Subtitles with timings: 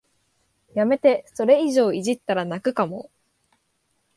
[0.73, 3.11] やめて、それ以上いじったら泣くかも